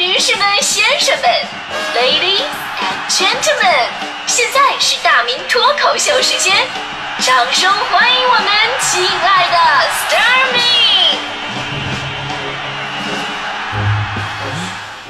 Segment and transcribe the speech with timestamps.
[0.00, 1.28] 女士们、先生们
[1.94, 2.48] ，Ladies
[2.80, 3.90] and Gentlemen，
[4.26, 6.56] 现在是大明脱口秀时间，
[7.18, 8.46] 掌声欢迎我们
[8.80, 9.58] 亲爱的
[9.90, 10.58] s t a r m y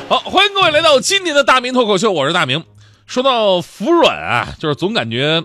[0.09, 2.65] 好，欢迎各位来到今年的大明脱口秀，我是大明。
[3.07, 5.41] 说到服软啊，就是总感觉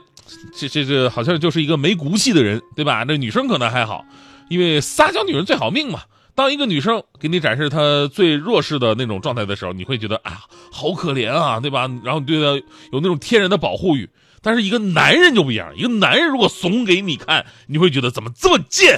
[0.58, 3.06] 这这这好像就是一个没骨气的人，对吧？
[3.08, 4.06] 那女生可能还好，
[4.50, 6.02] 因为撒娇女人最好命嘛。
[6.36, 10.42] 当一个女生给你展示她最弱势的那种状态的时候，你会觉得啊，
[10.72, 11.90] 好可怜啊，对吧？
[12.04, 14.10] 然后你对她有那种天然的保护欲。
[14.42, 18.96] 但是一个男人就不一样，一个男人如果怂给你看，你会觉得怎么这么贱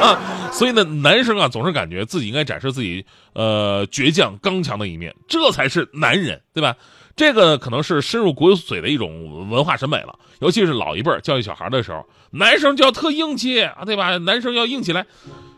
[0.00, 0.50] 啊？
[0.52, 6.76] 所以呢，男生啊总是感觉自己应该展示自己呃倔强刚强的一面，这才是男人，对吧？
[7.16, 14.18] 这个可能是深入骨髓的一种文化审美了，尤其是老一辈教育小孩的时候，男生就要特硬气啊，对吧？
[14.18, 15.04] 男生要硬起来。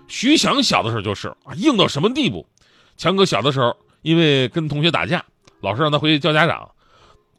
[0.09, 2.47] 徐翔小的时候就是啊，硬到什么地步？
[2.97, 5.25] 强哥小的时候因为跟同学打架，
[5.61, 6.71] 老师让他回去叫家长，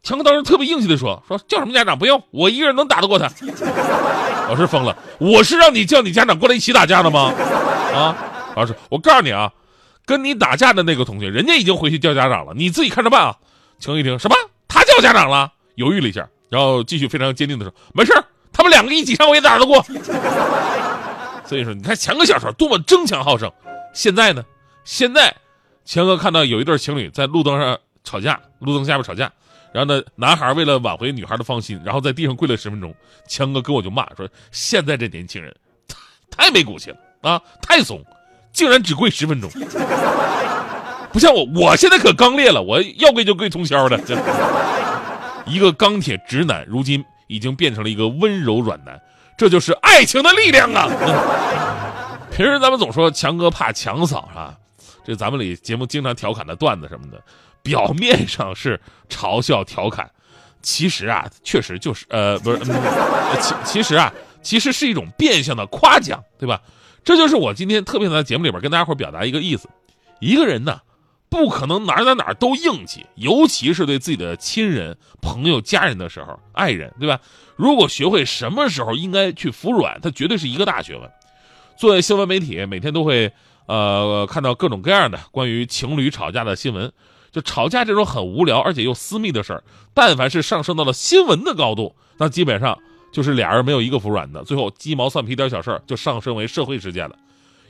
[0.04, 3.28] 强哥当时特别硬气的说：“说叫什么家长不用，我一个人能打得过他。”
[4.48, 7.34] 老师疯了，我是让你叫你家长过来一起打架的吗？
[7.94, 8.16] 啊，
[8.56, 9.52] 老师，我告诉你啊，
[10.06, 13.36] 跟你打架的那个同学，人家已经回去叫家长了，你自己看着办啊。
[13.80, 14.36] 强一听什么？
[14.68, 15.52] 他叫家长了？
[15.76, 18.14] 犹豫了一下，然后继续非常坚定的说：“没事
[18.54, 19.84] 他们两个一起上我也打得过。”
[21.48, 23.50] 所以说，你看强哥小时候多么争强好胜，
[23.94, 24.44] 现在呢？
[24.84, 25.34] 现在，
[25.86, 29.32] 强哥看到有一对情侣在路灯上吵架，路灯下面吵架，
[29.72, 32.94] 然后呢，男孩为了挽回女孩的芳心，然后在地上跪了十分钟。
[33.30, 35.56] 强哥跟我就骂说：“现在这年轻人，
[36.30, 38.04] 太没骨气了啊，太怂，
[38.52, 39.50] 竟然只跪十分钟，
[41.14, 43.98] 不像我，我现在可刚烈了，我要跪就跪通宵的。
[45.46, 49.00] 一个钢铁直男，如今已经变成了一个温柔软男。”
[49.38, 50.90] 这就是爱情的力量啊！
[52.32, 54.58] 平时咱们总说强哥怕强嫂啊？
[55.06, 57.22] 这咱们里节目经常调侃的段子什么的，
[57.62, 60.10] 表面上是嘲笑调侃，
[60.62, 62.60] 其实啊，确实就是呃，不是，
[63.40, 66.60] 其其实啊，其实是一种变相的夸奖，对吧？
[67.04, 69.70] 这就是我今天特别在节目里边跟大家伙表达一个意思：
[70.20, 70.82] 一个人呢，
[71.30, 77.20] 不可能哪哪哪儿都硬气，尤其是对自己的亲人、朋友、家人的时候，爱人，对吧？
[77.56, 81.10] 如果学会什么时候应该去服软，它绝对是一个大学问。
[81.78, 83.32] 作为新闻媒体，每天都会
[83.68, 86.92] 呃看到各种各样的关于情侣吵架的新闻。
[87.30, 89.64] 就吵架这种很无聊而且又私密的事儿，
[89.94, 92.80] 但凡是上升到了新闻的高度，那基本上
[93.12, 97.16] 就是俩人没有一个服软的，最后鸡毛蒜皮点小事儿就上升为社会事件了。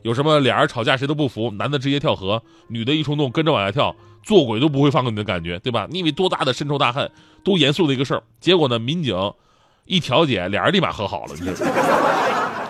[0.04, 5.88] 有什么俩人吵架谁都不服，男的直接跳河，女的一冲动跟着往下跳，做鬼都不会放过你的感觉，对吧？
[5.90, 7.12] 你以为多大的深仇大恨，
[7.44, 9.16] 多严肃的一个事儿，结果呢，民警。
[9.90, 11.50] 一调解，俩人立马和好了，你？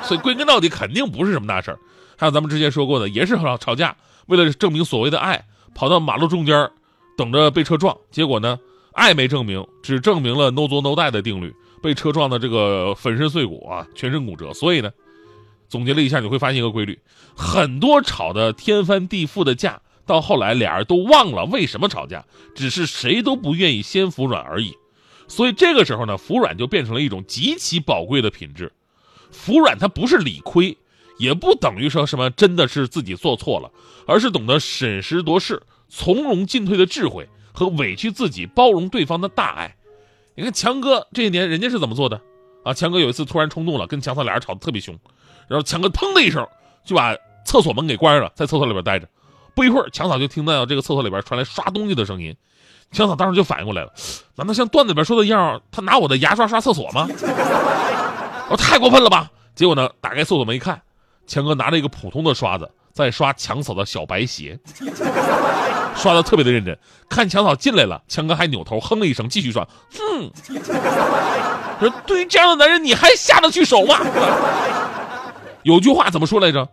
[0.03, 1.79] 所以归根到底，肯定不是什么大事儿。
[2.15, 3.95] 还有咱们之前说过的，也是吵吵架，
[4.27, 6.69] 为了证明所谓的爱，跑到马路中间
[7.17, 7.97] 等着被车撞。
[8.11, 8.59] 结果呢，
[8.93, 11.51] 爱没证明，只证明了 no 作 no 带的定律，
[11.81, 14.53] 被车撞的这个粉身碎骨啊，全身骨折。
[14.53, 14.91] 所以呢，
[15.69, 16.99] 总结了一下，你会发现一个规律：
[17.35, 24.73] 很多吵得天翻地覆的架，到后来俩人都忘了为什么吵架，只是谁都不愿意先服软而已。
[25.27, 28.71] 所以这个时候呢，服软就变成了一种极其宝贵的品质。
[29.29, 30.77] 服软它不是理亏，
[31.17, 33.69] 也不等于说什么真的是自己做错了，
[34.05, 39.75] 而是懂得审时度势、从容进退的智慧和委屈自己、包容对方的大爱。
[40.35, 42.21] 你看强哥这一年人家是怎么做的
[42.67, 42.73] 啊？
[42.73, 44.97] 强哥有一次突然冲动了，跟强嫂俩人吵得特别凶，
[45.47, 46.47] 然后强哥砰的一声
[46.83, 49.07] 就把厕所门给关上了，在厕所里边待着。
[49.55, 52.35] 不一会儿，强嫂就听到这个厕所里边传来刷东西的声音。
[52.91, 53.91] 强嫂当时就反应过来了，
[54.35, 57.07] 难道像段子里边说的一样，他拿我的牙刷刷厕所吗？
[58.49, 59.29] 我太过分了吧！
[59.55, 60.81] 结果呢，打开厕所门一看，
[61.25, 64.59] 强哥拿着一个普通的刷子在刷强嫂的小白鞋，
[65.95, 66.77] 刷的特别的认真。
[67.07, 69.65] 看强嫂进来了，强哥还扭头哼了一声，继续刷。
[69.93, 70.31] 哼，
[71.79, 73.99] 说对于这样的男人，你还下得去手吗？
[75.61, 76.67] 有句话怎么说来着？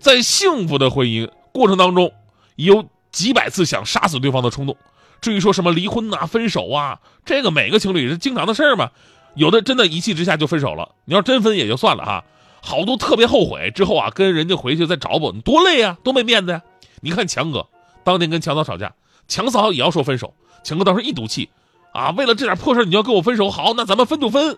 [0.00, 2.12] 在幸福的婚姻过程当中，
[2.56, 4.76] 有几百次想杀死对方的冲动。
[5.20, 8.90] 至于说什么离婚呐、分手啊，这个每个情侣是经常的事儿嘛。
[9.34, 10.88] 有的真的一气之下就分手了。
[11.04, 12.24] 你要真分也就算了哈，
[12.62, 16.62] 好多特别后悔之后啊，跟人家回去再找补，你多累呀，多没面子呀。
[17.00, 17.66] 你看强哥
[18.04, 18.92] 当年跟强嫂吵架，
[19.28, 21.48] 强嫂也要说分手，强哥当时一赌气，
[21.92, 24.56] 啊，为了这点破事你要跟我分手，好，那咱们分就分。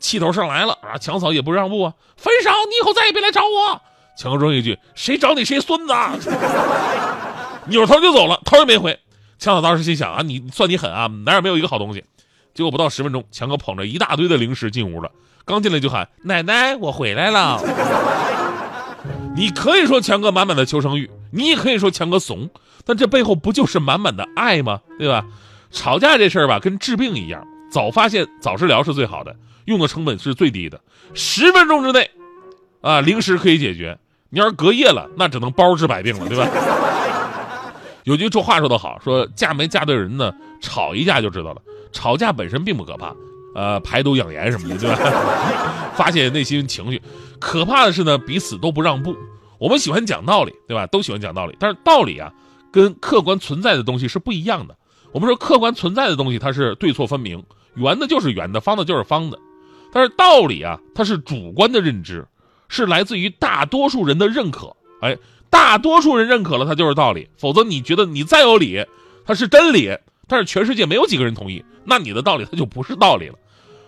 [0.00, 3.80] 气头上来了啊，强嫂也不让步啊，分手，你以后再也别来找我。
[4.16, 5.94] 强哥说一句，谁找你谁孙子，
[7.66, 8.98] 扭头就走了，头也没回。
[9.38, 12.04] 强嫂当时心想啊，你算你狠啊，哪儿没有一个好东西？
[12.58, 15.08] 结果不到十分钟，强哥捧着一大堆的零食进屋了，
[15.44, 17.62] 刚进来就喊奶奶，我回来了。
[19.36, 22.50] 你可以说强哥满满的求生欲，你也可以说强哥怂，
[22.84, 24.80] 但这背后不就是满满的爱吗？
[24.98, 25.24] 对吧？
[25.70, 30.80] 吵架这事儿吧，跟治病一样，早发现早治疗是最好的，用的成本是最低的，
[31.14, 32.10] 十分钟之内，
[32.80, 33.96] 啊，零食可以解决。
[34.30, 36.48] 你要是隔夜了，那只能包治百病了，对吧？
[38.02, 41.62] 有句这话说得好，说嫁没嫁对人呢，吵一架就知道了。
[41.92, 43.14] 吵架本身并不可怕，
[43.54, 45.92] 呃，排毒养颜什么的，对吧？
[45.96, 47.00] 发泄内心情绪。
[47.38, 49.16] 可怕的是呢，彼此都不让步。
[49.58, 50.86] 我们喜欢讲道理，对吧？
[50.86, 52.32] 都喜欢讲道理，但是道理啊，
[52.70, 54.76] 跟客观存在的东西是不一样的。
[55.12, 57.42] 我们说客观存在的东西，它是对错分明，
[57.74, 59.38] 圆的就是圆的，方的就是方的。
[59.92, 62.26] 但是道理啊，它是主观的认知，
[62.68, 64.76] 是来自于大多数人的认可。
[65.00, 65.16] 哎，
[65.48, 67.28] 大多数人认可了，它就是道理。
[67.38, 68.84] 否则你觉得你再有理，
[69.24, 69.96] 它是真理，
[70.28, 73.34] 但是全世界没有几个人同意，那你的道理它就不是道理了。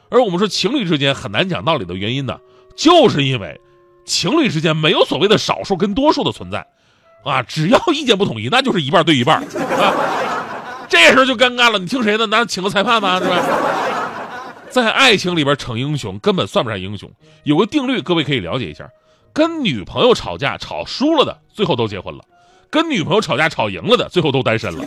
[0.09, 2.39] 而我们说情侣之间很难讲道理的原因呢，
[2.75, 3.61] 就是因为
[4.05, 6.67] 情侣之间没有所谓的少数跟多数的存在，
[7.23, 9.95] 啊，只要意见不统一，那就是一半对一半 啊。
[10.89, 12.27] 这时候就尴尬了，你听谁的？
[12.27, 13.21] 那请个裁判吗？
[13.21, 13.37] 是吧？
[14.71, 17.09] 在爱情里边逞英雄根本算不上英雄。
[17.45, 18.89] 有个定律，各位可以了解一下：
[19.33, 22.21] 跟女朋友吵架吵输了的，最后都结婚了；
[22.71, 24.85] 跟女朋友吵架吵赢了的，最后都单身了。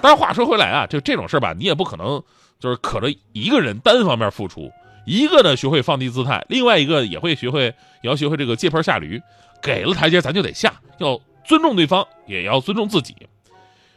[0.00, 2.22] 但是话说回来啊，就这种事吧，你也不可能
[2.58, 4.70] 就是可着一个人单方面付出，
[5.04, 7.64] 一个呢学会放低姿态，另外一个也会学会，
[8.02, 9.20] 也要学会这个借坡下驴，
[9.62, 13.14] 给了台阶咱就得下，要尊重对方，也要尊重自己。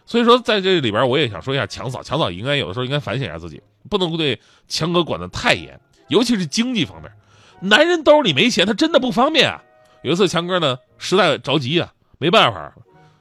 [0.06, 2.02] 所以说，在这里边，我也想说一下强嫂。
[2.02, 7.12] 强嫂应该有的时候应该反省一下自己，不能够对强哥管得太严，尤其是经济方面。
[7.62, 9.62] 男人兜里没钱，他真的不方便啊。
[10.02, 12.74] 有一次，强哥呢实在着急啊，没办法，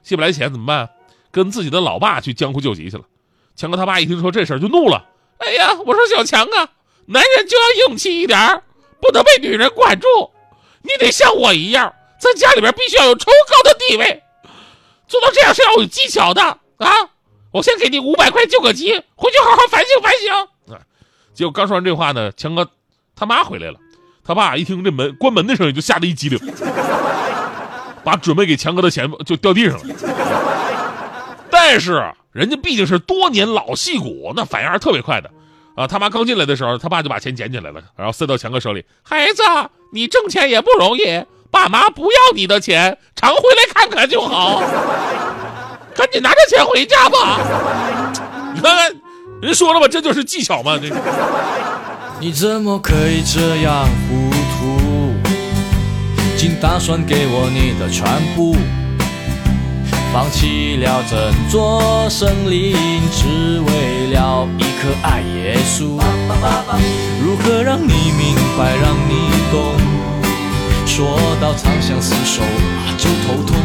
[0.02, 0.88] 借不来钱怎么办？
[1.38, 3.04] 跟自己的老爸去江湖救急去了。
[3.54, 5.04] 强哥他爸一听说这事儿就怒了
[5.38, 6.68] ：“哎呀，我说小强啊，
[7.06, 8.60] 男人就要硬气一点，
[9.00, 10.06] 不能被女人管住。
[10.82, 14.20] 你得像我一样，在家里边必须要有崇高的地位，
[15.06, 16.42] 做到这样是要有技巧的。”
[16.78, 16.90] 啊！
[17.50, 20.78] 我先给你五百块救个急，回去好好反省反省。
[21.34, 22.68] 结果刚说完这话呢，强哥
[23.14, 23.78] 他妈回来了，
[24.24, 26.38] 他爸一听这门关门的声音就吓得一激灵，
[28.04, 30.57] 把准备给强哥的钱就掉地上了。
[31.70, 35.30] 但是人家毕竟是多年老戏骨，那反应还是特别快的。
[35.76, 35.86] 啊！
[35.86, 38.82] 他妈刚进来的时候，他爸就把钱捡起来了，然后塞到强哥手里。
[39.02, 39.42] 孩子，
[39.92, 44.62] 你挣钱也不容易，爸妈不要你的钱，常回来看看就好。
[45.94, 47.38] 赶紧拿着钱回家吧！
[48.54, 48.90] 你看看，
[49.42, 50.78] 人说了吧，这就是技巧嘛。
[50.78, 50.88] 这
[52.18, 55.12] 你怎么可以这样糊涂？
[56.34, 58.56] 竟打算给我你的全部，
[60.12, 61.18] 放弃了整
[61.50, 62.74] 座森林，
[63.12, 66.00] 只为了一颗爱耶稣。
[67.22, 69.76] 如何让你明白，让你懂？
[70.86, 72.42] 说到长相厮守
[72.96, 73.56] 就头痛。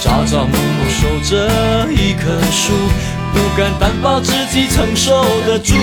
[0.00, 2.72] 朝朝暮暮守着一棵树，
[3.32, 5.74] 不敢担保自己承受得住。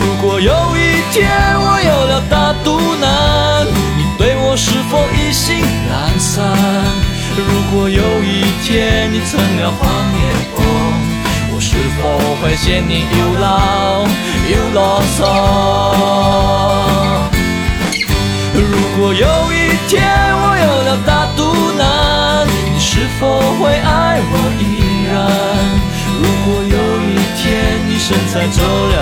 [0.00, 3.66] 如果有一天我有了大肚腩，
[4.50, 5.60] 我是否已心
[5.90, 6.42] 懒散？
[7.36, 9.86] 如果有一天你成了黄
[10.16, 10.24] 脸
[10.56, 10.64] 婆，
[11.52, 12.00] 我是否
[12.40, 14.08] 会嫌你又老
[14.48, 15.20] 又啰嗦？
[18.54, 18.64] 如
[18.96, 20.00] 果有一天
[20.40, 21.44] 我有了大肚
[21.76, 23.28] 腩，你是否
[23.60, 24.64] 会爱我依
[25.12, 25.12] 然？
[26.16, 27.44] 如果有一天
[27.86, 28.96] 你身材走了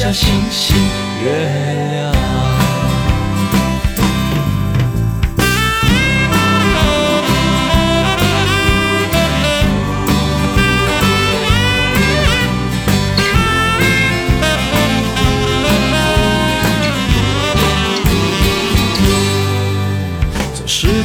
[0.00, 0.74] 像星星
[1.22, 1.30] 月
[1.92, 2.10] 亮？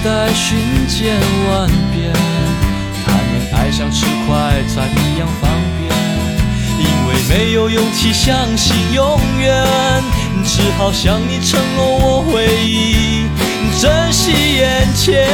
[0.04, 2.14] 在瞬间万变，
[3.04, 4.30] 谈恋爱像吃快
[4.68, 5.65] 餐一样方便，
[7.38, 9.62] 没有勇气相信永远，
[10.46, 12.48] 只好向你承诺我会
[13.78, 15.28] 珍惜眼前。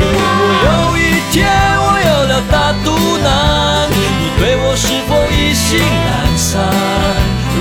[0.16, 1.44] 果有一天
[1.76, 2.88] 我有了大肚
[3.22, 6.08] 腩，你对我是否意兴阑
[6.38, 6.64] 珊？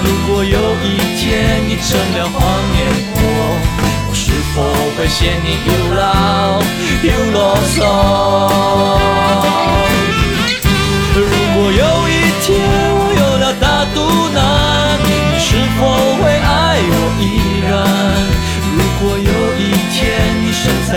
[0.05, 0.87] 如果有一
[1.19, 2.39] 天你成了黄
[2.71, 2.79] 脸
[3.11, 3.19] 婆。
[4.07, 4.63] 我是否
[4.95, 6.01] 会嫌你又老
[7.03, 7.77] 又啰嗦。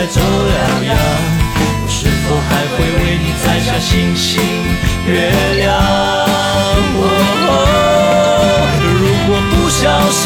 [0.08, 0.96] 走了样，
[1.58, 4.40] 我是否还会为你摘下星星
[5.06, 5.64] 月亮？
[8.82, 10.22] 如果不小心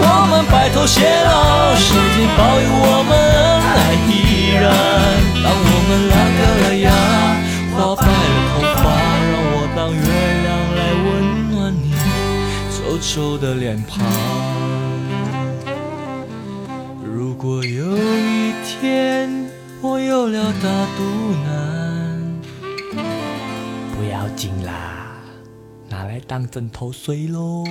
[0.00, 0.32] 我们。
[0.50, 3.12] 白头偕老，上天保佑我们
[3.74, 3.74] 爱
[4.08, 4.12] 依
[4.54, 4.62] 然。
[5.42, 6.86] 当我们拉掉了牙，
[7.74, 8.08] 花白了
[8.50, 8.84] 头发，
[9.30, 9.98] 让我当月
[10.44, 11.04] 亮来温
[11.50, 11.84] 暖你
[12.70, 13.92] 皱皱的脸庞。
[17.36, 19.28] 如果有一天
[19.82, 21.02] 我有了大肚
[21.44, 22.40] 腩，
[23.92, 25.16] 不要紧啦，
[25.88, 27.64] 拿来当枕头睡喽。